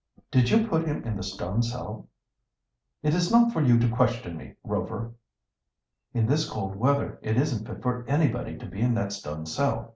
[0.31, 2.07] "Did you put him in the stone cell?"
[3.03, 5.13] "It is not for you to question me, Rover."
[6.11, 9.89] "In this cold weather it isn't fit for anybody to be in that stone cell.